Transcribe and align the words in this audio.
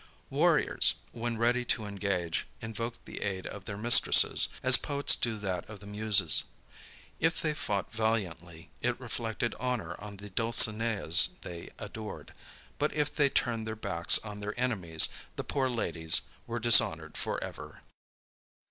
Warriors, 0.31 0.95
when 1.11 1.37
ready 1.37 1.63
to 1.65 1.85
engage, 1.85 2.47
invoked 2.59 3.05
the 3.05 3.21
aid 3.21 3.45
of 3.45 3.65
their 3.65 3.77
mistresses, 3.77 4.49
as 4.63 4.75
poets 4.75 5.15
do 5.15 5.37
that 5.37 5.69
of 5.69 5.79
the 5.79 5.85
Muses. 5.85 6.45
If 7.19 7.39
they 7.39 7.53
fought 7.53 7.93
valiantly, 7.93 8.71
it 8.81 8.99
reflected 8.99 9.53
honor 9.59 9.95
on 9.99 10.17
the 10.17 10.31
Dulcineas 10.31 11.37
they 11.43 11.69
adored; 11.77 12.33
but 12.79 12.91
if 12.93 13.13
they 13.15 13.29
turned 13.29 13.67
their 13.67 13.75
backs 13.75 14.17
on 14.23 14.39
their 14.39 14.59
enemies, 14.59 15.07
the 15.35 15.43
poor 15.43 15.69
ladies 15.69 16.21
were 16.47 16.57
dishonored 16.57 17.15
forever. 17.15 17.81